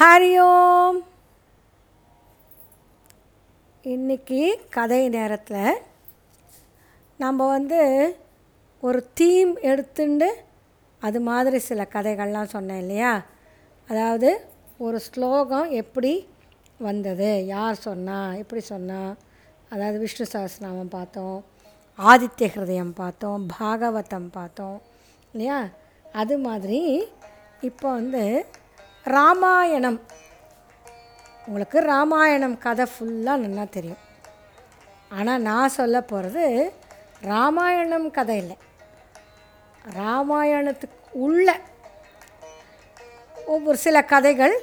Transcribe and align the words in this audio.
ஹரி 0.00 0.30
ஓம் 0.42 0.98
இன்னைக்கு 3.84 4.38
கதை 4.70 5.08
நேரத்தில் 5.08 5.80
நம்ம 7.20 7.46
வந்து 7.46 7.80
ஒரு 8.82 9.10
தீம் 9.14 9.56
எடுத்துண்டு 9.62 10.28
அது 11.02 11.20
மாதிரி 11.20 11.58
சில 11.58 11.82
கதைகள்லாம் 11.94 12.42
சொன்னேன் 12.42 12.78
இல்லையா? 12.78 13.12
அதாவது 13.88 14.30
ஒரு 14.78 14.98
ஸ்லோகம் 14.98 15.70
எப்படி 15.72 16.12
வந்தது? 16.80 17.46
யார் 17.46 17.74
சொன்னா? 17.74 18.36
எப்படி 18.36 18.60
சொன்னா? 18.60 19.00
அதாவது 19.70 19.98
விஷ்ணு 19.98 20.26
சஹஸ்ரநாமம் 20.32 20.94
பார்த்தோம் 20.94 21.38
ஆதித்ய 21.98 22.48
ஹிருதயம் 22.54 22.94
பார்த்தோம் 22.94 23.48
பாகவதம் 23.58 24.30
பார்த்தோம் 24.30 24.78
இல்லையா? 25.34 25.58
அது 26.14 26.38
மாதிரி 26.38 26.80
இப்போ 27.62 27.92
வந்து 27.92 28.24
ராமாயணம். 29.04 30.00
உங்களுக்கு 31.46 31.78
ராமாயணம் 31.78 32.58
கதை 32.58 32.86
ஃபுல்லாக 32.92 33.36
நல்லா 33.36 33.64
தெரியும். 33.70 34.02
ஆனால் 35.08 35.40
நான் 35.40 35.68
சொல்ல 35.68 36.00
போகிறது 36.00 36.72
ராமாயணம் 37.20 38.10
கதை 38.10 38.36
இல்லை. 38.36 38.56
ராமாயணத்துக்கு 39.96 40.98
உள்ள 41.10 41.56
ஒவ்வொரு 43.46 43.76
சில 43.76 44.04
கதைகள் 44.04 44.54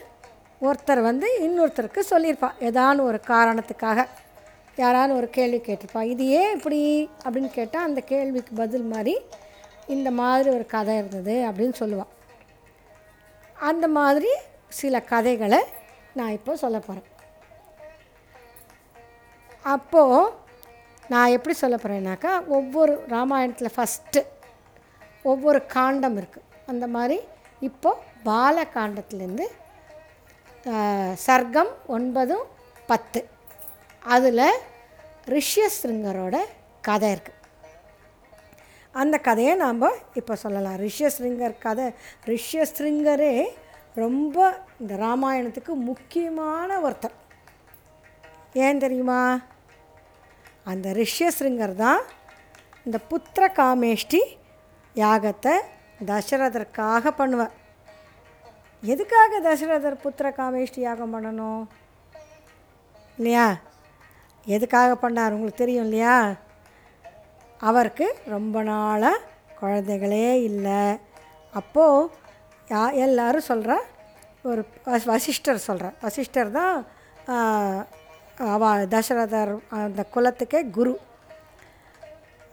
ஒருத்தர் 0.62 1.02
வந்து 1.02 1.28
இன்னொருத்தருக்கு 1.42 2.02
சொல்லியிருப்பா. 2.10 2.50
ஏதான 2.60 3.02
ஒரு 3.02 3.22
காரணத்துக்காக 3.28 4.06
யாரான 4.78 5.16
ஒரு 5.16 5.30
கேள்வி 5.30 5.58
கேட்டிருப்பா. 5.58 6.02
இது 6.04 6.28
ஏன் 6.28 6.56
இப்படி 6.56 7.10
அப்படின்னு 7.26 7.50
கேட்டால் 7.50 7.84
அந்த 7.84 8.02
கேள்விக்கு 8.02 8.54
பதில் 8.56 8.84
மாதிரி 8.84 9.18
இந்த 9.88 10.12
மாதிரி 10.12 10.50
ஒரு 10.56 10.66
கதை 10.66 10.96
இருந்தது 10.98 11.34
அப்படின்னு 11.50 11.74
சொல்லுவாள் 11.80 12.16
அந்த 13.60 13.88
மாதிரி 13.88 14.32
சில 14.70 15.00
கதைகளை 15.00 15.60
நான் 16.14 16.30
இப்போ 16.30 16.56
சொல்ல 16.56 16.80
போகிறேன் 16.80 17.08
அப்போது 19.66 20.34
நான் 21.10 21.30
எப்படி 21.30 21.56
சொல்ல 21.56 21.76
போகிறேன்னாக்கா 21.76 22.48
ஒவ்வொரு 22.48 23.06
ராமாயணத்தில் 23.08 23.76
ஃபஸ்ட்டு 23.78 24.22
ஒவ்வொரு 25.24 25.66
காண்டம் 25.66 26.18
இருக்குது 26.18 26.46
அந்த 26.66 26.88
மாதிரி 26.88 27.18
இப்போது 27.62 28.02
பால 28.24 28.64
காண்டத்துலேருந்து 28.74 29.46
சர்க்கம் 31.26 31.72
ஒன்பதும் 31.88 32.46
பத்து. 32.88 33.20
அதில் 34.06 34.46
ரிஷ்யஸ்ருங்கரோட 35.28 36.38
கதை 36.82 37.12
இருக்குது 37.12 37.37
அந்த 39.02 39.16
கதையை 39.28 39.54
நாம் 39.56 39.84
இப்போ 40.20 40.36
சொல்லலாம். 40.36 40.78
ரிஷ்யஸ்ரிங்கர் 40.86 41.56
கதை. 41.60 41.88
ரிஷ்யஸ்ரிங்கரே 42.26 43.34
ரொம்ப 44.04 44.38
இந்த 44.80 44.94
ராமாயணத்துக்கு 44.96 45.74
முக்கியமான 45.90 46.80
ஒருத்தர். 46.80 47.16
ஏன் 48.54 48.84
தெரியுமா? 48.84 49.22
அந்த 50.64 50.88
ரிஷ்யஸ்ரிங்கர் 50.92 51.76
தான் 51.76 52.02
இந்த 52.86 52.98
புத்திர 53.10 53.46
காமேஷ்டி 53.62 54.22
யாகத்தை 54.96 55.56
தசரதற்காக 56.06 57.12
பண்ணுவார். 57.20 57.56
எதுக்காக 58.94 59.40
தசரதர் 59.40 60.04
புத்திர 60.04 60.28
காமேஷ்டி 60.42 60.80
யாகம் 60.80 61.14
பண்ணணும்? 61.14 61.64
இல்லையா? 63.18 63.48
எதுக்காக 64.46 65.10
பண்ணார்? 65.10 65.36
உங்களுக்கு 65.38 65.64
தெரியும் 65.64 65.84
இல்லையா? 65.84 66.18
அவருக்கு 67.60 68.08
ரொம்ப 68.34 68.62
நாளாக 68.70 69.24
குழந்தைகளே 69.62 70.28
இல்லை. 70.50 70.82
அப்போது 71.54 72.10
யா 72.72 72.82
எல்லோரும் 73.04 73.48
சொல்கிற 73.50 73.76
ஒரு 74.44 74.62
வசிஷ்டர் 75.12 75.66
சொல்கிற 75.68 75.88
வசிஷ்டர் 76.02 76.52
தான் 76.58 76.76
அவ 78.56 78.72
தசரதர் 78.94 79.54
அந்த 79.86 80.02
குலத்துக்கே 80.16 80.62
குரு. 80.78 80.94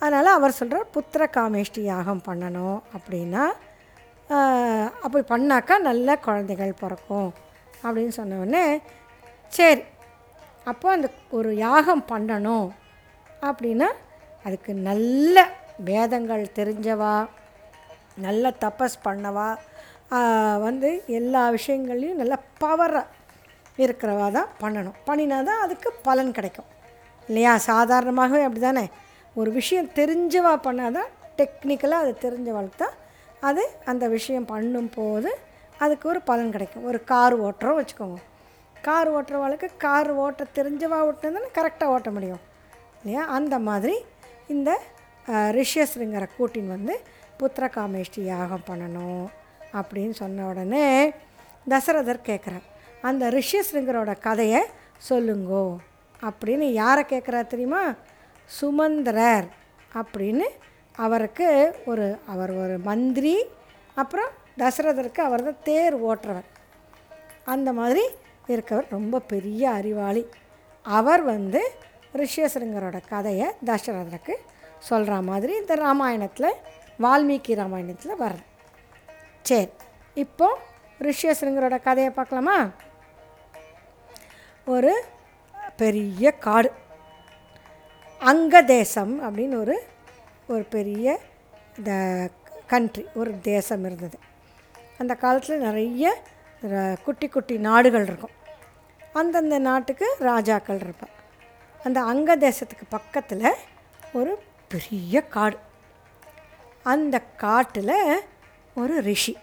அதனால் 0.00 0.36
அவர் 0.36 0.56
சொல்கிறார் 0.58 0.92
புத்திர 0.94 1.26
காமேஷ்டி 1.36 1.82
யாகம் 1.92 2.26
பண்ணணும் 2.28 2.78
அப்படின்னா 2.96 3.44
அப்படி 5.04 5.22
பண்ணாக்கா 5.32 5.74
நல்ல 5.88 6.16
குழந்தைகள் 6.26 6.80
பிறக்கும். 6.82 7.30
அப்படின்னு 7.82 8.14
சொன்ன 8.18 8.62
சரி 9.48 9.82
அப்போ 10.64 10.86
அந்த 10.90 11.08
ஒரு 11.38 11.50
யாகம் 11.56 12.04
பண்ணணும். 12.12 12.68
அப்படின்னா 13.48 13.88
அதுக்கு 14.46 14.72
நல்ல 14.88 15.46
வேதங்கள் 15.90 16.44
தெரிஞ்சவா 16.58 17.14
நல்ல 18.26 18.52
தபஸ் 18.64 18.96
பண்ணவா 19.06 19.48
வந்து 20.66 20.88
எல்லா 21.18 21.42
விஷயங்கள்லையும் 21.56 22.20
நல்ல 22.22 22.34
பவராக 22.62 23.12
இருக்கிறவா 23.84 24.26
தான் 24.36 24.50
பண்ணணும். 24.62 24.98
பண்ணினா 25.08 25.38
தான் 25.48 25.62
அதுக்கு 25.64 25.88
பலன் 26.08 26.34
கிடைக்கும். 26.36 26.68
இல்லையா? 27.28 27.52
சாதாரணமாகவே 27.70 28.42
அப்படி 28.46 28.62
தானே 28.66 28.84
ஒரு 29.40 29.50
விஷயம் 29.58 29.88
தெரிஞ்சவா 30.00 30.52
பண்ணால் 30.66 30.96
தான் 30.98 31.10
டெக்னிக்கலாக 31.40 32.04
அது 32.04 32.12
தெரிஞ்சவளுக்கு 32.24 32.78
தான் 32.84 32.94
அது 33.48 33.62
அந்த 33.90 34.04
விஷயம் 34.16 34.46
பண்ணும்போது 34.52 35.30
அதுக்கு 35.84 36.06
ஒரு 36.12 36.20
பலன் 36.30 36.54
கிடைக்கும். 36.54 36.84
ஒரு 36.90 36.98
கார் 37.12 37.34
ஓட்டுறோம் 37.46 37.78
வச்சுக்கோங்க. 37.80 38.20
கார் 38.88 39.08
ஓட்டுறவாளுக்கு 39.16 39.68
கார் 39.84 40.10
ஓட்ட 40.24 40.44
தெரிஞ்சவா 40.58 40.98
ஓட்டினதுன்னு 41.08 41.50
கரெக்டாக 41.58 41.94
ஓட்ட 41.94 42.10
முடியும். 42.16 42.42
இல்லையா? 43.00 43.22
அந்த 43.38 43.54
மாதிரி 43.68 43.96
இந்த 44.48 44.82
ரிஷ்யஸ்ருங்கரை 45.28 46.28
கூட்டின் 46.36 46.68
வந்து 46.68 47.00
புத்திர 47.38 47.64
காமேஷ்டி 47.76 48.20
யாகம் 48.20 48.66
பண்ணணும் 48.66 49.26
அப்படின்னு 49.72 50.10
சொன்ன 50.10 50.46
உடனே 50.46 51.08
தசரதர் 51.68 52.20
கேட்குறார் 52.28 52.66
அந்த 53.02 53.30
ரிஷ்யஸ்ருங்கரோட 53.30 54.20
கதையை 54.20 54.62
சொல்லுங்கோ 55.08 55.76
அப்படின்னு 56.22 56.66
யாரை 56.72 57.04
கேட்குறா 57.08 57.46
தெரியுமா? 57.46 57.94
சுமந்திரர் 58.44 59.48
அப்படின்னு 59.94 60.46
அவருக்கு 60.96 61.74
ஒரு 61.86 62.18
அவர் 62.26 62.52
ஒரு 62.52 62.78
மந்திரி 62.78 63.44
அப்புறம் 63.94 64.30
தசரதருக்கு 64.58 65.20
அவர் 65.20 65.42
தான் 65.42 65.62
தேர் 65.62 66.04
ஓட்டுறவர். 66.04 66.48
அந்த 67.44 67.72
மாதிரி 67.72 68.04
இருக்கவர். 68.48 68.86
ரொம்ப 68.90 69.20
பெரிய 69.20 69.70
அறிவாளி. 69.70 70.26
அவர் 70.82 71.22
வந்து 71.22 71.70
ரிஷ்யசிருங்கரோட 72.20 72.98
கதையை 73.08 73.48
தசரதருக்கு 73.64 74.34
சொல்கிற 74.88 75.14
மாதிரி 75.28 75.52
இந்த 75.56 75.74
ராமாயணத்தில் 75.74 76.50
வால்மீகி 76.98 77.54
ராமாயணத்தில் 77.60 78.20
வர்றது 78.20 78.44
சரி 79.42 79.70
இப்போது 80.14 80.60
ரிஷ்யசிருங்கரோட 81.00 81.76
கதையை 81.82 82.10
பார்க்கலாமா? 82.12 82.56
ஒரு 84.66 84.92
பெரிய 85.76 86.30
காடு. 86.46 86.70
அங்க 88.20 88.62
தேசம் 88.76 89.14
அப்படின்னு 89.24 89.56
ஒரு 89.60 89.76
ஒரு 90.46 90.64
பெரிய 90.74 91.16
த 91.84 91.90
கண்ட்ரி 92.66 93.04
ஒரு 93.14 93.32
தேசம் 93.40 93.84
இருந்தது. 93.84 94.16
அந்த 94.98 95.14
காலத்தில் 95.14 95.64
நிறைய 95.66 96.14
குட்டி 97.04 97.28
குட்டி 97.28 97.56
நாடுகள் 97.68 98.06
இருக்கும். 98.06 98.34
அந்தந்த 99.12 99.58
நாட்டுக்கு 99.68 100.06
ராஜாக்கள் 100.18 100.80
இருப்பாள் 100.84 101.12
அந்த 101.84 102.02
அங்க 102.02 102.36
தேசத்துக்கு 102.36 102.84
பக்கத்தில் 102.88 103.46
ஒரு 104.12 104.42
பெரிய 104.68 105.22
காடு. 105.22 105.56
அந்த 106.82 107.20
காட்டில் 107.20 107.96
ஒரு 108.74 109.00
ரிஷி. 109.00 109.36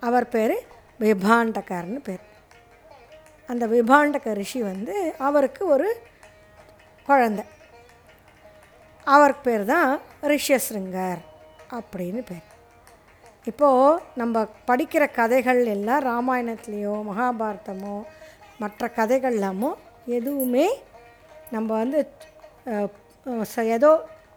அவர் 0.00 0.28
பேர் 0.28 0.54
விபாண்டகர்னு 1.00 1.98
பேர். 2.02 2.24
அந்த 3.46 3.66
விபாண்டக 3.66 4.32
ரிஷி 4.32 4.62
வந்து 4.62 5.14
அவருக்கு 5.18 5.66
ஒரு 5.66 6.02
குழந்தை. 7.06 7.44
அவருக்கு 9.04 9.42
பேர் 9.42 9.64
தான் 9.64 10.00
ரிஷ்யஸ்ருங்கர் 10.22 11.22
அப்படின்னு 11.70 12.22
பேர். 12.30 12.50
இப்போது 13.44 14.02
நம்ம 14.14 14.46
படிக்கிற 14.66 15.10
கதைகள் 15.12 15.66
எல்லாம் 15.66 16.04
ராமாயணத்துலேயோ 16.04 16.94
மகாபாரதமோ 17.10 18.02
மற்ற 18.58 18.90
கதைகள்லாமோ 18.96 19.70
எதுவுமே 20.06 20.66
நம்ம 21.54 21.68
வந்து 21.82 21.98
ஏதோ 23.76 23.90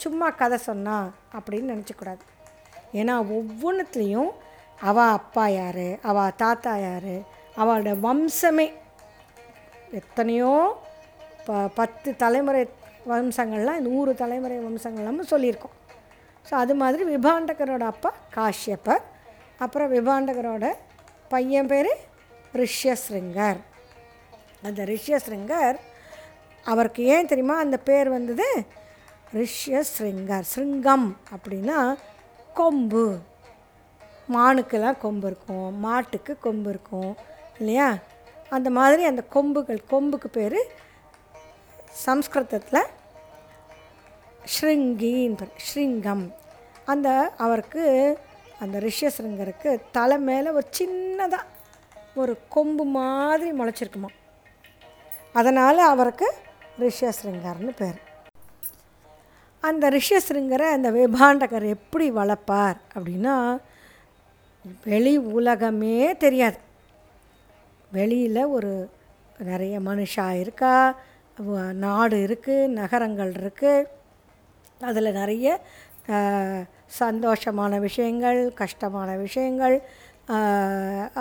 சும்மா 0.04 0.28
கதை 0.40 0.58
சொன்னா 0.70 0.96
அப்படின்னு 1.38 1.74
நினச்சக்கூடாது. 1.74 2.24
ஏன்னா 3.00 3.14
ஒவ்வொன்றுத்துலேயும் 3.38 4.32
அவள் 4.90 5.14
அப்பா 5.18 5.46
யார் 5.60 5.88
அவள் 6.10 6.36
தாத்தா 6.44 6.74
யார் 6.88 7.14
அவளோட 7.62 7.92
வம்சமே. 8.08 8.68
எத்தனையோ 10.00 10.54
ப 11.48 11.60
பத்து 11.80 12.10
தலைமுறை 12.24 12.62
வம்சங்கள்லாம் 13.12 13.86
நூறு 13.88 14.12
தலைமுறை 14.22 14.58
வம்சங்கள்லாம் 14.68 15.32
சொல்லியிருக்கோம். 15.34 15.76
ஸோ 16.48 16.54
அது 16.64 16.74
மாதிரி 16.82 17.04
விபாண்டகரோட 17.14 17.84
அப்பா 17.94 18.12
காஷ்யப்பர் 18.38 19.04
அப்புறம் 19.64 19.94
விபாண்டகரோட 19.98 20.66
பையன் 21.34 21.70
பேர் 21.72 21.92
ரிஷ்யஸ்ருங்கர். 22.62 23.60
அந்த 24.68 24.82
ரிஷ்யஸ்ருங்கர் 24.94 25.78
அவருக்கு 26.72 27.02
ஏன் 27.14 27.30
தெரியுமா? 27.32 27.56
அந்த 27.58 27.78
பேர் 27.78 28.10
வந்தது 28.10 28.48
ரிஷ்ய 29.34 29.84
ஸ்ரிங்கர் 29.92 30.50
ஸ்ருங்கம் 30.52 31.08
அப்படின்னா 31.36 31.80
கொம்பு. 32.54 33.06
மானுக்கெல்லாம் 34.34 34.98
கொம்பு 34.98 35.28
இருக்கும் 35.28 35.80
மாட்டுக்கு 35.80 36.34
கொம்பு 36.40 36.70
இருக்கும் 36.70 37.12
இல்லையா? 37.60 37.90
அந்த 38.50 38.70
மாதிரி 38.70 39.04
அந்த 39.04 39.22
கொம்புகள் 39.36 39.82
கொம்புக்கு 39.92 40.30
பேர் 40.32 40.60
சம்ஸ்கிருதத்தில் 42.06 42.92
ஸ்ருங்கின்னு 44.54 45.38
பேர் 45.42 45.54
ஸ்ருங்கம். 45.68 46.26
அந்த 46.86 47.10
அவருக்கு 47.38 47.84
அந்த 48.60 48.78
ரிஷ்யசிருங்கருக்கு 48.80 49.70
தலை 49.92 50.18
மேலே 50.30 50.50
ஒரு 50.50 50.68
சின்னதாக 50.80 51.52
ஒரு 52.16 52.34
கொம்பு 52.50 52.84
மாதிரி 52.98 53.48
முளைச்சிருக்குமா 53.60 54.12
அதனால் 55.34 55.80
அவருக்கு 55.94 56.28
ரிஷ்யசிருங்கர்னு 56.84 57.74
பேர். 57.82 58.00
அந்த 59.64 59.86
ரிஷ்யசிருங்கரை 59.96 60.68
அந்த 60.78 60.90
விபாண்டகர் 60.98 61.66
எப்படி 61.76 62.08
வளர்ப்பார் 62.20 62.80
அப்படின்னா 62.96 63.36
வெளி 64.92 65.14
உலகமே 65.38 65.98
தெரியாது. 66.24 66.60
வெளியில் 67.92 68.52
ஒரு 68.56 68.72
நிறைய 69.50 69.76
மனுஷா 69.90 70.28
இருக்கா 70.44 70.76
நாடு 71.86 72.18
இருக்குது 72.28 72.72
நகரங்கள் 72.80 73.32
இருக்குது 73.42 73.88
அதில் 74.82 75.18
நிறைய 75.22 75.48
சந்தோஷமான 77.02 77.80
விஷயங்கள் 77.88 78.40
கஷ்டமான 78.62 79.10
விஷயங்கள் 79.26 79.76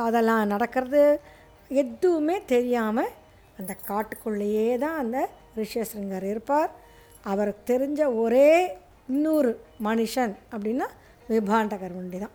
அதெல்லாம் 0.04 0.52
நடக்கிறது 0.54 1.04
எதுவுமே 1.82 2.36
தெரியாமல் 2.52 3.14
அந்த 3.58 3.72
காட்டுக்குள்ளேயே 3.88 4.68
தான் 4.84 5.00
அந்த 5.02 5.18
ரிஷியசிருங்கர் 5.60 6.26
இருப்பார். 6.32 6.70
அவருக்கு 7.32 7.62
தெரிஞ்ச 7.72 8.00
ஒரே 8.22 8.48
இன்னொரு 9.14 9.50
மனுஷன் 9.86 10.34
அப்படின்னா 10.52 10.86
விபாண்டகர் 11.30 11.96
உண்டி 12.00 12.18
தான். 12.24 12.34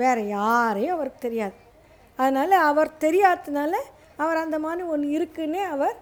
வேறு 0.00 0.22
யாரையும் 0.38 0.94
அவருக்கு 0.96 1.20
தெரியாது. 1.26 1.56
அதனால் 2.18 2.54
அவர் 2.70 2.90
தெரியாததுனால 3.04 3.74
அவர் 4.24 4.42
அந்த 4.44 4.56
மாதிரி 4.64 4.82
ஒன்று 4.94 5.08
இருக்குன்னே 5.18 5.62
அவர் 5.74 5.96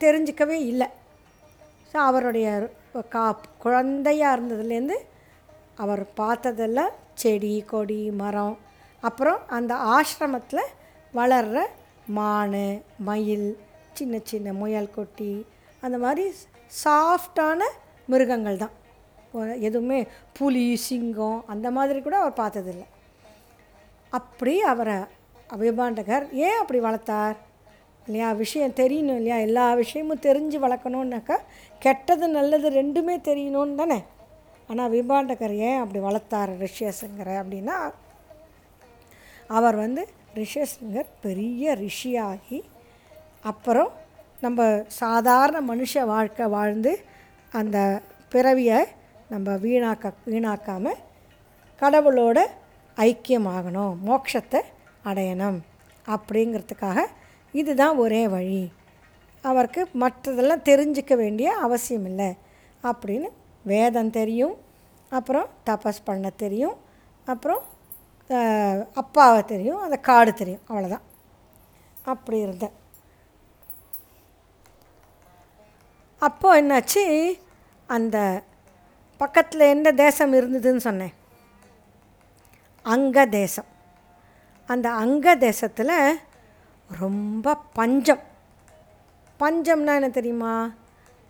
தெரிஞ்சிக்கவே 0.00 0.58
இல்லை. 0.72 0.88
ஸோ 1.90 1.96
அவருடைய 2.08 2.48
கா 3.14 3.24
குழந்தையாக 3.64 4.36
இருந்ததுலேருந்து 4.36 4.96
அவர் 5.82 6.02
பார்த்ததெல்லாம் 6.20 6.94
செடி 7.22 7.54
கொடி 7.70 8.00
மரம் 8.20 8.56
அப்புறம் 9.02 9.40
அந்த 9.56 9.72
ஆசிரமத்தில் 9.96 10.72
வளர்கிற 11.14 11.60
மான் 12.18 12.58
மயில் 13.08 13.48
சின்ன 13.98 14.20
சின்ன 14.30 14.52
முயல் 14.62 14.94
கொட்டி 14.96 15.32
அந்த 15.82 15.96
மாதிரி 16.04 16.24
சாஃப்டான 16.84 17.60
மிருகங்கள் 18.08 18.60
தான். 18.62 18.74
எதுவுமே 19.66 19.98
புலி 20.38 20.64
சிங்கம் 20.86 21.40
அந்த 21.52 21.68
மாதிரி 21.76 21.98
கூட 22.06 22.16
அவர் 22.22 22.40
பார்த்ததில்ல. 22.42 22.84
அப்படி 24.18 24.54
அவரை 24.72 24.98
விபாண்டகர் 25.62 26.24
ஏன் 26.46 26.60
அப்படி 26.62 26.80
வளர்த்தார்? 26.86 27.36
இல்லையா 28.06 28.28
விஷயம் 28.42 28.78
தெரியணும் 28.80 29.18
இல்லையா? 29.20 29.38
எல்லா 29.46 29.66
விஷயமும் 29.82 30.24
தெரிஞ்சு 30.28 30.58
வளர்க்கணுன்னாக்கா 30.64 31.36
கெட்டது 31.82 32.26
நல்லது 32.38 32.68
ரெண்டுமே 32.80 33.16
தெரியணும்னு 33.28 33.78
தானே? 33.82 33.98
ஆனால் 34.70 34.92
விபாண்டகர் 34.96 35.54
ஏன் 35.68 35.80
அப்படி 35.82 36.00
வளர்த்தார் 36.08 36.52
ரிஷியசுங்கரை 36.64 37.34
அப்படின்னா 37.42 37.76
அவர் 39.58 39.76
வந்து 39.84 40.02
ரிஷியசிங்கர் 40.40 41.08
பெரிய 41.24 41.74
ரிஷியாகி 41.84 42.58
அப்புறம் 43.42 43.90
நம்ம 44.40 44.60
சாதாரண 45.02 45.58
மனுஷ 45.70 46.04
வாழ்க்கை 46.06 46.46
வாழ்ந்து 46.46 46.92
அந்த 47.52 47.78
பிறவியை 48.32 48.78
நம்ம 49.28 49.54
வீணாக்க 49.64 50.12
வீணாக்காமல் 50.26 51.00
கடவுளோட 51.80 52.38
ஐக்கியமாகணும் 52.96 53.94
மோட்சத்தை 54.06 54.60
அடையணும் 55.04 55.58
அப்படிங்கிறதுக்காக 56.06 57.00
இதுதான் 57.54 57.96
ஒரே 57.96 58.22
வழி. 58.28 58.62
அவருக்கு 59.44 59.82
மற்றதெல்லாம் 60.00 60.66
தெரிஞ்சிக்க 60.70 61.14
வேண்டிய 61.16 61.48
அவசியம் 61.66 62.04
இல்லை 62.04 62.30
அப்படின்னு 62.82 63.28
வேதம் 63.64 64.10
தெரியும் 64.10 64.54
அப்புறம் 65.10 65.48
தபஸ் 65.66 66.04
பண்ண 66.04 66.30
தெரியும் 66.42 66.76
அப்புறம் 67.24 67.62
அப்பாவை 68.94 69.40
தெரியும் 69.44 69.80
அந்த 69.80 69.96
காடு 70.08 70.32
தெரியும் 70.32 70.64
அவ்வளோதான் 70.68 71.06
அப்படி 72.04 72.38
இருந்தேன். 72.38 72.76
அப்போது 76.22 76.60
என்னாச்சு? 76.62 77.04
அந்த 77.86 78.42
பக்கத்தில் 79.16 79.60
எந்த 79.60 79.92
தேசம் 79.92 80.32
இருந்ததுன்னு 80.32 80.76
சொன்னேன். 80.76 81.12
அங்க 82.82 83.26
தேசம் 83.26 83.64
அந்த 84.66 84.92
அங்க 84.92 85.36
தேசத்தில் 85.36 86.20
ரொம்ப 86.98 87.56
பஞ்சம். 87.72 88.20
பஞ்சம்னா 89.40 89.94
என்ன 89.94 90.08
தெரியுமா? 90.08 90.70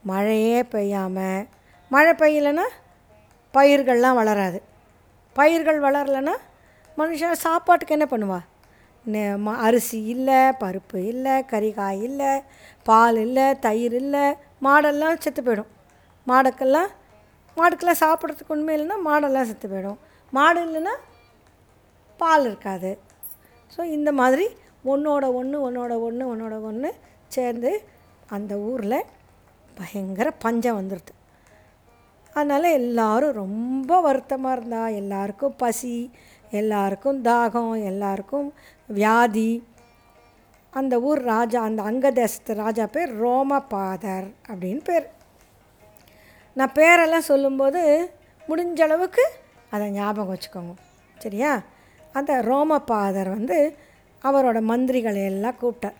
மழையே 0.02 0.64
பெய்யாமல் 0.64 1.46
மழை 1.88 2.12
பெய்யலைன்னா 2.12 2.68
பயிர்கள்லாம் 3.54 4.14
வளராது. 4.14 4.62
பயிர்கள் 5.32 5.80
வளரலைன்னா 5.80 6.36
மனுஷன் 6.98 7.32
சாப்பாட்டுக்கு 7.32 7.98
என்ன 7.98 8.06
பண்ணுவா? 8.10 8.40
ம- 9.46 9.56
அரிசி 9.56 10.04
இல்லை 10.04 10.34
பருப்பு 10.34 10.96
இல்லை 11.06 11.32
கறிகாய் 11.32 12.02
இல்லை 12.02 12.42
பால் 12.82 13.16
இல்லை 13.16 13.58
தயிர் 13.58 13.94
இல்லை 13.94 14.36
மாடெல்லாம் 14.66 15.22
செத்து 15.24 15.42
போயிடும். 15.42 15.70
மாடுக்கெல்லாம் 16.26 16.90
மாடுக்கெல்லாம் 17.56 18.02
சாப்பிட்றதுக்கு 18.04 18.54
உண்மை 18.56 18.74
இல்லைன்னா 18.76 18.98
மாடெல்லாம் 19.08 19.48
செத்து 19.50 19.68
போயிடும். 19.72 19.98
மாடு 20.32 20.60
இல்லைன்னா 20.66 20.94
பால் 22.20 22.44
இருக்காது. 22.50 22.90
ஸோ 23.74 23.80
இந்த 23.96 24.10
மாதிரி 24.20 24.46
ஒன்றோட 24.92 25.24
ஒன்று 25.38 25.56
ஒன்றோட 25.66 25.92
ஒன்று 26.06 26.24
ஒன்றோட 26.32 26.56
ஒன்று 26.68 26.90
சேர்ந்து 27.36 27.70
அந்த 28.36 28.52
ஊரில் 28.70 28.98
பயங்கர 29.76 30.28
பஞ்சம் 30.44 30.78
வந்துடுது 30.78 31.12
அதனால் 32.36 32.76
எல்லாரும் 32.80 33.38
ரொம்ப 33.42 34.00
வருத்தமாக 34.00 34.54
இருந்தா 34.56 34.82
எல்லாருக்கும் 35.00 35.56
பசி 35.62 35.96
எல்லாருக்கும் 36.52 37.18
தாகம் 37.28 37.74
எல்லாருக்கும் 37.90 38.48
வியாதி 38.88 39.50
அந்த 40.72 41.00
ஊர் 41.00 41.20
ராஜா 41.22 41.62
அந்த 41.62 41.82
அங்கதேசத்து 41.82 42.54
ராஜா 42.54 42.86
பேர் 42.86 43.22
ரோமபாதர் 43.22 44.28
அப்படின்னு 44.48 44.84
பேர். 44.84 45.06
நான் 46.54 46.72
பேரெல்லாம் 46.74 47.28
சொல்லும்போது 47.30 48.10
முடிஞ்ச 48.48 48.80
அளவுக்கு 48.80 49.24
அதை 49.70 49.90
ஞாபகம் 49.90 50.34
வச்சுக்கோங்க. 50.34 50.74
சரியா? 51.18 51.62
அந்த 52.12 52.42
ரோமபாதர் 52.42 53.28
வந்து 53.28 53.76
அவரோட 54.22 54.58
மந்திரிகளை 54.70 55.24
எல்லாம் 55.24 55.60
கூப்பிட்டார். 55.60 55.98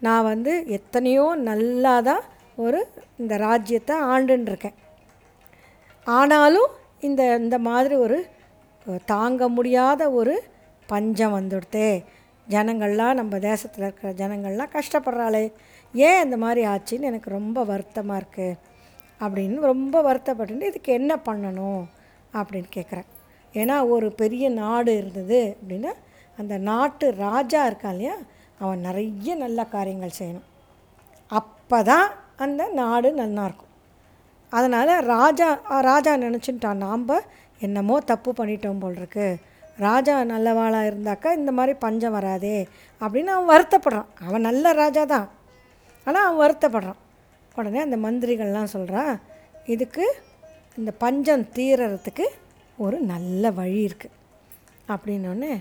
நான் 0.00 0.24
வந்து 0.24 0.64
எத்தனையோ 0.66 1.34
நல்லா 1.34 2.00
தான் 2.00 2.22
ஒரு 2.56 2.88
இந்த 3.16 3.36
ராஜ்யத்தை 3.36 3.96
ஆண்டுன்னு 4.00 4.50
இருக்கேன். 4.52 4.74
ஆனாலும் 6.04 6.70
இந்த 7.00 7.36
இந்த 7.36 7.58
மாதிரி 7.58 7.94
ஒரு 7.94 8.26
தாங்க 9.04 9.48
முடியாத 9.48 10.10
ஒரு 10.10 10.42
பஞ்சம் 10.86 11.36
வந்துடுதே. 11.38 12.04
ஜனங்கள்லாம் 12.50 13.14
நம்ம 13.14 13.38
தேசத்தில் 13.38 13.84
இருக்கிற 13.84 14.12
ஜனங்கள்லாம் 14.12 14.72
கஷ்டப்படுறாளே 14.72 15.52
ஏன் 15.94 16.22
இந்த 16.24 16.36
மாதிரி 16.36 16.66
ஆச்சுன்னு 16.66 17.00
எனக்கு 17.00 17.30
ரொம்ப 17.30 17.64
வருத்தமாக 17.64 18.18
இருக்குது 18.18 18.56
அப்படின்னு 19.20 19.60
ரொம்ப 19.60 20.02
வருத்தப்பட்டு 20.02 20.66
இதுக்கு 20.66 20.92
என்ன 20.92 21.16
பண்ணணும் 21.16 21.86
அப்படின்னு 22.34 22.68
கேட்குறேன் 22.74 23.04
ஏன்னா 23.54 23.88
ஒரு 23.88 24.12
பெரிய 24.12 24.48
நாடு 24.48 24.96
இருந்தது 24.96 25.56
அப்படின்னா 25.62 25.92
அந்த 26.36 26.58
நாட்டு 26.58 27.14
ராஜா 27.14 27.66
இருக்கான் 27.70 27.92
இல்லையா 27.92 28.18
அவன் 28.58 28.80
நிறைய 28.80 29.34
நல்ல 29.34 29.64
காரியங்கள் 29.64 30.18
செய்யணும். 30.18 30.44
அப்போ 31.26 31.82
தான் 31.82 32.10
அந்த 32.36 32.68
நாடு 32.68 33.14
நல்லாயிருக்கும் 33.14 33.72
அதனால் 34.50 35.04
ராஜா 35.04 35.60
ராஜா 35.80 36.16
நினச்சிட்டான் 36.16 36.76
நாம் 36.76 37.08
என்னமோ 37.58 38.00
தப்பு 38.00 38.32
பண்ணிட்டோம் 38.32 38.78
போல் 38.78 38.94
இருக்குது 38.94 39.40
ராஜா 39.78 40.20
நல்லவாளாக 40.22 40.90
இருந்தாக்கா 40.90 41.32
இந்த 41.36 41.52
மாதிரி 41.52 41.78
பஞ்சம் 41.78 42.12
வராதே 42.12 42.68
அப்படின்னு 43.00 43.32
அவன் 43.36 43.50
வருத்தப்படுறான். 43.54 44.06
அவன் 44.26 44.40
நல்ல 44.40 44.72
ராஜா 44.72 45.04
தான். 45.04 45.28
ஆனால் 46.04 46.26
அவன் 46.26 46.42
வருத்தப்படுறான். 46.44 47.00
உடனே 47.54 47.78
அந்த 47.78 47.96
மந்திரிகள்லாம் 47.96 48.72
சொல்கிறான் 48.74 49.20
இதுக்கு 49.66 50.14
இந்த 50.76 50.90
பஞ்சம் 50.98 51.44
தீரறதுக்கு 51.54 52.26
ஒரு 52.78 53.00
நல்ல 53.00 53.50
வழி 53.50 53.88
இருக்குது 53.88 54.14
அப்படின்னோடனே 54.88 55.52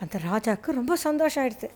அந்த 0.00 0.18
ராஜாவுக்கு 0.30 0.70
ரொம்ப 0.70 0.96
சந்தோஷம் 0.96 1.44
ஆயிடுது 1.44 1.68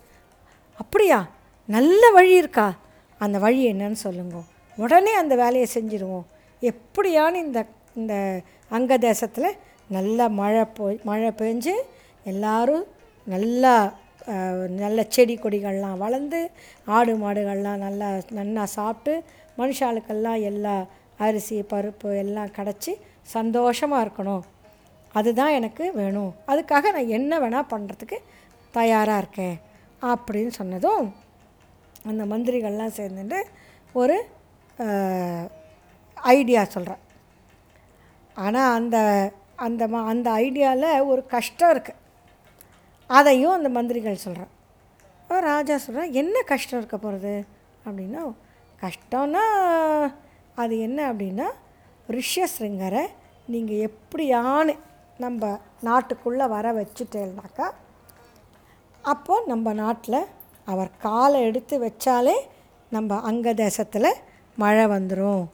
அப்படியா? 0.78 1.28
நல்ல 1.66 2.10
வழி 2.10 2.32
இருக்கா? 2.36 2.76
அந்த 3.18 3.38
வழி 3.38 3.72
என்னன்னு 3.72 3.98
சொல்லுங்க. 4.02 4.36
உடனே 4.76 5.12
அந்த 5.12 5.34
வேலையை 5.34 5.66
செஞ்சிடுவோம் 5.74 6.26
எப்படியான்னு 6.62 7.34
இந்த 7.34 7.66
இந்த 7.94 8.40
அங்க 8.68 8.98
தேசத்தில் 8.98 9.56
நல்லா 9.88 10.26
மழை 10.40 10.64
போய் 10.64 11.00
மழை 11.04 11.30
பெஞ்சு 11.40 11.74
எல்லோரும் 12.24 12.84
நல்லா 13.26 13.94
நல்ல 14.82 15.04
செடி 15.08 15.34
கொடிகள்லாம் 15.36 15.98
வளர்ந்து 15.98 16.50
ஆடு 16.84 17.12
மாடுகள்லாம் 17.16 17.84
நல்லா 17.86 18.08
நன்னா 18.38 18.64
சாப்பிட்டு 18.64 19.24
மனுஷாளுக்கெல்லாம் 19.58 20.40
எல்லா 20.40 20.86
அரிசி 21.16 21.58
பருப்பு 21.62 22.08
எல்லாம் 22.18 22.54
கிடச்சி 22.56 22.92
சந்தோஷமாக 23.22 24.04
இருக்கணும். 24.04 24.42
அதுதான் 25.12 25.54
எனக்கு 25.58 25.92
வேணும். 25.94 26.32
அதுக்காக 26.46 26.90
நான் 26.92 27.14
என்ன 27.18 27.38
வேணால் 27.40 27.70
பண்ணுறதுக்கு 27.70 28.18
தயாராக 28.70 29.18
இருக்கேன் 29.18 29.56
அப்படின்னு 30.02 30.52
சொன்னதும் 30.60 31.14
அந்த 32.04 32.24
மந்திரிகள்லாம் 32.24 32.96
சேர்ந்துட்டு 32.98 33.38
ஒரு 33.92 34.16
ஐடியா 36.16 36.64
சொல்கிறேன் 36.64 37.02
ஆனால் 38.34 38.74
அந்த 38.74 38.98
அந்த 39.56 39.82
ம 39.88 40.02
அந்த 40.04 40.28
ஐடியாவில் 40.40 41.06
ஒரு 41.06 41.22
கஷ்டம் 41.26 41.70
இருக்குது 41.70 42.02
அதையும் 43.10 43.52
அந்த 43.52 43.68
மந்திரிகள் 43.68 44.16
சொல்கிறான் 44.16 44.52
ராஜா 45.44 45.76
சொல்கிறேன் 45.76 46.12
என்ன 46.12 46.36
கஷ்டம் 46.42 46.78
இருக்க 46.78 46.96
போகிறது 46.96 47.34
அப்படின்னா 47.86 48.22
கஷ்டம்னா 48.80 49.44
அது 50.54 50.75
என்ன 50.78 51.12
அப்படின்னா 51.12 51.48
ரிஷ்யசிருங்கரை 52.08 53.04
நீங்கள் 53.48 53.84
எப்படியானு 53.88 54.75
நம்ம 55.18 55.60
நாட்டுக்குள்ளே 55.84 56.46
வர 56.48 56.72
வச்சுட்டேன்னாக்கா 56.72 57.66
அப்போ 59.04 59.34
நம்ம 59.46 59.72
நாட்டில் 59.72 60.20
அவர் 60.64 60.90
காலை 60.98 61.40
எடுத்து 61.42 61.75
வச்சாலே 61.78 62.36
நம்ம 62.92 63.20
அங்க 63.20 63.54
தேசத்தில் 63.54 64.10
மழை 64.58 64.84
வந்துடும் 64.86 65.44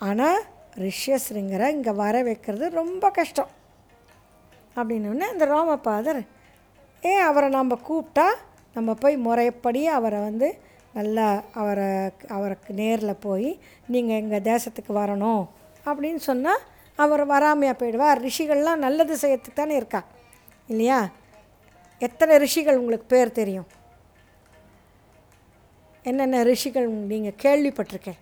ஆனால் 0.00 0.40
ரிஷ்யசிருங்கரை 0.84 1.68
இங்கே 1.70 1.90
வர 1.90 2.22
வைக்கிறது 2.22 2.66
ரொம்ப 2.80 3.10
கஷ்டம். 3.10 3.50
அப்படின்னோடனே 4.76 5.26
அந்த 5.32 5.44
ரோமபாதர் 5.46 6.20
ஏன் 7.00 7.22
அவரை 7.22 7.48
நம்ம 7.48 7.78
கூப்பிட்டா 7.88 8.26
நம்ம 8.74 8.94
போய் 8.94 9.16
முறைப்படி 9.16 9.86
அவரை 9.86 10.18
வந்து 10.20 10.48
நல்லா 10.92 11.42
அவரை 11.52 11.88
அவருக்கு 12.28 12.74
நேரில் 12.74 13.22
போய் 13.26 13.60
நீங்கள் 13.86 14.16
எங்கள் 14.16 14.46
தேசத்துக்கு 14.50 14.92
வரணும் 15.02 15.44
அப்படின்னு 15.86 16.22
சொன்னால் 16.30 16.64
அவர் 16.94 17.22
வராமையாக 17.26 17.76
போயிடுவார். 17.80 18.20
ரிஷிகள்லாம் 18.26 18.84
நல்லது 18.86 19.14
செய்யறதுக்கு 19.22 19.52
தானே 19.54 19.74
இருக்கா? 19.76 20.04
இல்லையா? 20.66 21.08
எத்தனை 21.98 22.36
ரிஷிகள் 22.36 22.76
உங்களுக்கு 22.76 23.06
பேர் 23.06 23.38
தெரியும்? 23.40 23.66
என்னென்ன 26.02 26.42
ரிஷிகள் 26.42 26.88
நீங்கள் 26.88 27.40
கேள்விப்பட்டிருக்கேன்? 27.42 28.20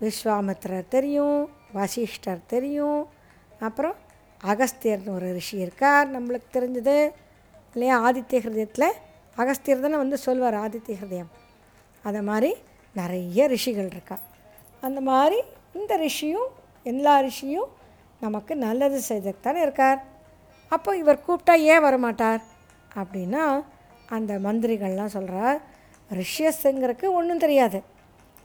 விஸ்வாமித்ரர் 0.00 0.88
தெரியும் 0.88 1.50
வசிஷ்டர் 1.72 2.40
தெரியும். 2.46 3.08
அப்புறம் 3.60 3.94
அகஸ்தியர்னு 4.44 5.14
ஒரு 5.14 5.32
ரிஷி 5.32 5.56
இருக்கார் 5.58 6.08
நம்மளுக்கு 6.16 6.48
தெரிஞ்சது. 6.52 7.10
இல்லையா? 7.72 8.10
ஆதித்ய 8.10 8.40
ஹிருதயத்தில் 8.44 8.90
அகஸ்தியர் 9.36 9.80
தானே 9.80 9.96
வந்து 9.96 10.18
சொல்வார் 10.18 10.54
ஆதித்ய 10.54 10.96
ஹிருதயம். 11.02 11.30
அதை 12.02 12.22
மாதிரி 12.22 12.54
நிறைய 12.94 13.46
ரிஷிகள் 13.46 13.86
இருக்கா. 13.86 14.18
அந்த 14.80 15.00
மாதிரி 15.00 15.42
இந்த 15.74 15.98
ரிஷியும் 15.98 16.48
எல்லா 16.82 17.22
ரிஷியும் 17.22 17.70
நமக்கு 18.20 18.56
நல்லது 18.56 19.00
செய்ததுக்கு 19.08 19.40
தானே 19.40 19.60
இருக்கார். 19.60 20.04
அப்போ 20.68 20.96
இவர் 20.96 21.22
கூப்பிட்டா 21.28 21.54
ஏன் 21.56 21.84
வரமாட்டார்? 21.84 22.42
அப்படின்னா 22.94 23.64
அந்த 24.08 24.38
மந்திரிகள்லாம் 24.38 25.14
சொல்கிறார் 25.16 25.60
ரிஷியஸுங்கிறதுக்கு 26.12 27.06
ஒன்றும் 27.12 27.38
தெரியாது. 27.38 27.82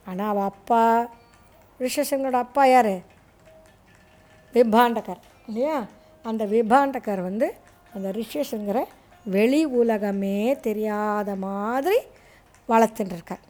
ஆனால் 0.06 0.28
அவள் 0.28 0.44
அப்பா 0.44 1.10
ரிஷசிங்கரோட 1.80 2.38
அப்பா 2.46 2.66
யார்? 2.66 2.96
விபாண்டகர் 4.54 5.22
இல்லையா? 5.48 5.86
அந்த 6.24 6.46
விபாண்டகர் 6.46 7.22
வந்து 7.22 7.48
அந்த 7.94 8.12
ரிஷசிங்கரை 8.12 8.84
வெளி 9.26 9.66
உலகமே 9.66 10.58
தெரியாத 10.60 11.36
மாதிரி 11.36 12.00
வளர்த்துட்டுருக்கார். 12.70 13.44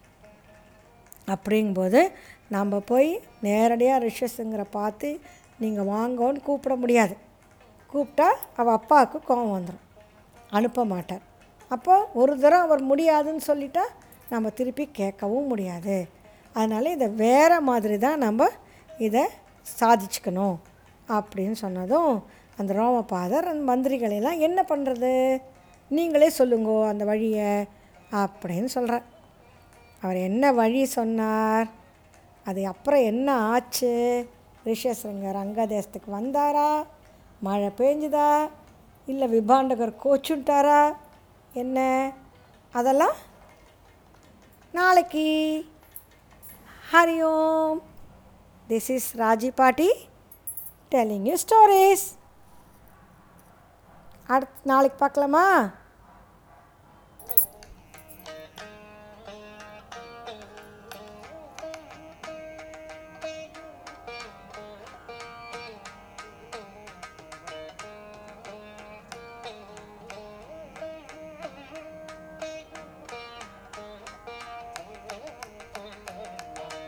அப்படிங்கும்போது 1.27 2.11
நம்ம 2.49 2.79
போய் 2.79 3.09
நேரடியாக 3.41 4.05
ரிஷசிங்கரை 4.05 4.65
பார்த்து 4.69 5.19
நீங்கள் 5.59 5.85
வாங்கோன்னு 5.85 6.39
கூப்பிட 6.39 6.75
முடியாது. 6.75 7.17
கூப்பிட்டா 7.93 8.29
அவள் 8.55 8.73
அப்பாவுக்கு 8.73 9.19
கோபம் 9.19 9.55
வந்துடும் 9.55 9.85
அனுப்ப 10.49 10.85
மாட்டார். 10.85 11.21
அப்போ 11.67 11.95
ஒரு 12.13 12.39
தரம் 12.39 12.61
அவர் 12.61 12.81
முடியாதுன்னு 12.81 13.41
சொல்லிட்டா 13.47 13.83
நம்ம 14.29 14.49
திருப்பி 14.49 14.89
கேட்கவும் 14.97 15.47
முடியாது. 15.47 16.17
அதனால் 16.55 16.85
இதை 16.85 17.07
வேறு 17.07 17.61
மாதிரி 17.61 17.97
தான் 17.97 18.17
நம்ம 18.17 18.49
இதை 18.97 19.23
சாதிச்சுக்கணும் 19.79 20.57
அப்படின்னு 21.07 21.51
சொன்னதும் 21.51 22.23
அந்த 22.57 22.73
ரோமபாதர் 22.73 23.51
அந்த 23.51 23.63
மந்திரிகளெல்லாம் 23.71 24.37
என்ன 24.37 24.65
பண்ணுறது 24.69 25.41
நீங்களே 25.91 26.31
சொல்லுங்கோ 26.37 26.87
அந்த 26.87 27.05
வழியை 27.05 27.65
அப்படின்னு 28.11 28.65
சொல்கிறார் 28.65 29.05
அவர் 30.01 30.15
என்ன 30.15 30.51
வழி 30.51 30.85
சொன்னார்? 30.85 31.67
அது 32.45 32.67
அப்புறம் 32.67 33.01
என்ன 33.01 33.33
ஆச்சு? 33.33 33.93
ரிஷேஸ்வரங்கர் 34.65 35.41
அங்கதேசத்துக்கு 35.43 36.09
வந்தாரா? 36.11 36.83
மழை 37.39 37.69
பெஞ்சுதா? 37.77 38.49
இல்லை 39.07 39.27
விபாண்டகர் 39.27 39.93
கோச்சுட்டாரா? 40.03 40.95
என்ன? 41.53 42.11
அதெல்லாம் 42.71 43.15
நாளைக்கு 44.71 45.25
ஹரி 46.91 47.17
ஓம் 47.23 47.79
திஸ் 48.69 48.89
இஸ் 48.95 49.07
ராஜி 49.17 49.49
பாட்டி 49.51 49.89
டெல்லிங் 50.91 51.25
யூ 51.29 51.35
ஸ்டோரிஸ் 51.43 52.05
அடுத்து 54.27 54.69
நாளைக்கு 54.71 54.97
பார்க்கலாமா? 54.97 55.45